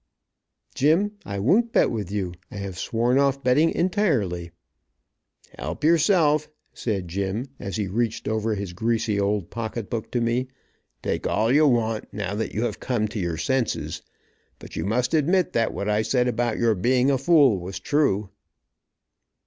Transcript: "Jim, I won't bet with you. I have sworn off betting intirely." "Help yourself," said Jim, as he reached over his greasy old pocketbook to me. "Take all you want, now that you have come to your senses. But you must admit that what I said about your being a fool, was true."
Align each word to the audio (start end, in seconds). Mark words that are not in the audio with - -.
"Jim, 0.73 1.11
I 1.27 1.37
won't 1.37 1.71
bet 1.73 1.91
with 1.91 2.09
you. 2.11 2.33
I 2.49 2.55
have 2.57 2.79
sworn 2.79 3.19
off 3.19 3.43
betting 3.43 3.69
intirely." 3.69 4.49
"Help 5.59 5.83
yourself," 5.83 6.49
said 6.73 7.07
Jim, 7.07 7.45
as 7.59 7.75
he 7.75 7.87
reached 7.87 8.27
over 8.27 8.55
his 8.55 8.73
greasy 8.73 9.19
old 9.19 9.51
pocketbook 9.51 10.09
to 10.13 10.19
me. 10.19 10.47
"Take 11.03 11.27
all 11.27 11.51
you 11.51 11.67
want, 11.67 12.11
now 12.11 12.33
that 12.33 12.51
you 12.55 12.63
have 12.63 12.79
come 12.79 13.07
to 13.09 13.19
your 13.19 13.37
senses. 13.37 14.01
But 14.57 14.75
you 14.75 14.85
must 14.85 15.13
admit 15.13 15.53
that 15.53 15.71
what 15.71 15.87
I 15.87 16.01
said 16.01 16.27
about 16.27 16.57
your 16.57 16.73
being 16.73 17.11
a 17.11 17.19
fool, 17.19 17.59
was 17.59 17.77
true." 17.79 18.31